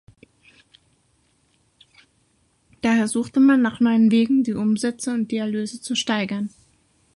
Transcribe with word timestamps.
Daher 2.81 3.07
suchte 3.07 3.39
man 3.39 3.61
nach 3.61 3.79
neuen 3.79 4.09
Wegen, 4.09 4.41
die 4.43 4.55
Umsätze 4.55 5.13
und 5.13 5.29
die 5.31 5.37
Erlöse 5.37 5.79
zu 5.79 5.93
steigern. 5.93 6.49